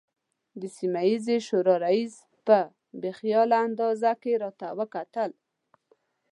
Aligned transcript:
د 0.61 0.63
سیمه 0.77 1.01
ییزې 1.09 1.37
شورا 1.47 1.75
رئیس 1.85 2.15
په 2.47 2.57
بې 3.01 3.11
خیاله 3.19 3.57
انداز 3.67 4.01
کې 4.21 4.31
راته 4.43 4.67
وکتل. 4.79 5.31